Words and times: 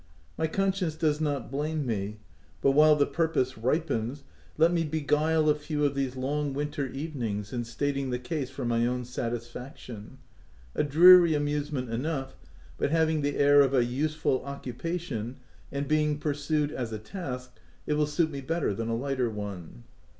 My 0.35 0.47
conscience 0.47 0.95
does 0.95 1.21
not 1.21 1.51
blame 1.51 1.85
me, 1.85 2.17
but 2.63 2.71
while 2.71 2.95
the 2.95 3.05
purpose 3.05 3.55
ripens, 3.55 4.23
let 4.57 4.73
me 4.73 4.83
beguile 4.83 5.47
a 5.47 5.53
VOL. 5.53 5.53
III. 5.53 5.53
B 5.53 5.61
~c 5.61 5.61
f 5.61 5.67
THE 5.67 5.67
TENANT. 5.67 5.67
few 5.67 5.85
of 5.85 5.93
these 5.95 6.15
long 6.15 6.53
winter 6.55 6.87
evenings 6.87 7.53
in 7.53 7.63
stating 7.63 8.09
the 8.09 8.17
case 8.17 8.49
for 8.49 8.65
my 8.65 8.87
own 8.87 9.05
satisfaction— 9.05 10.17
a 10.75 10.83
dreary 10.83 11.35
amusement 11.35 11.91
enough, 11.91 12.35
but 12.79 12.89
having 12.89 13.21
the 13.21 13.37
air 13.37 13.61
of 13.61 13.75
a 13.75 13.85
use 13.85 14.15
ful 14.15 14.43
occupation, 14.43 15.35
and 15.71 15.87
being 15.87 16.17
pursued 16.17 16.71
as 16.71 16.91
a 16.91 16.97
task, 16.97 17.59
it 17.85 17.93
will 17.93 18.07
suit 18.07 18.31
me 18.31 18.41
better 18.41 18.73
than 18.73 18.87
a 18.89 18.95
lighter 18.97 19.29
one. 19.29 19.83